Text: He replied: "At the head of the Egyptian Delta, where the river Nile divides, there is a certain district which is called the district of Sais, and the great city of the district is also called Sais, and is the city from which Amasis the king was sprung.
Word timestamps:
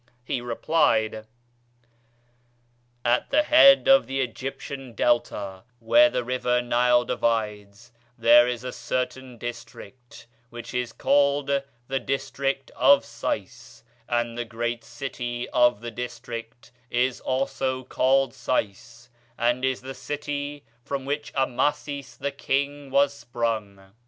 He 0.23 0.41
replied: 0.41 1.27
"At 3.05 3.29
the 3.29 3.43
head 3.43 3.87
of 3.87 4.07
the 4.07 4.19
Egyptian 4.21 4.93
Delta, 4.93 5.61
where 5.77 6.09
the 6.09 6.23
river 6.23 6.59
Nile 6.59 7.05
divides, 7.05 7.91
there 8.17 8.47
is 8.47 8.63
a 8.63 8.71
certain 8.71 9.37
district 9.37 10.25
which 10.49 10.73
is 10.73 10.91
called 10.91 11.51
the 11.87 11.99
district 11.99 12.71
of 12.75 13.05
Sais, 13.05 13.83
and 14.09 14.35
the 14.35 14.43
great 14.43 14.83
city 14.83 15.47
of 15.49 15.81
the 15.81 15.91
district 15.91 16.71
is 16.89 17.19
also 17.19 17.83
called 17.83 18.33
Sais, 18.33 19.07
and 19.37 19.63
is 19.63 19.81
the 19.81 19.93
city 19.93 20.63
from 20.83 21.05
which 21.05 21.31
Amasis 21.35 22.15
the 22.17 22.31
king 22.31 22.89
was 22.89 23.13
sprung. 23.13 23.91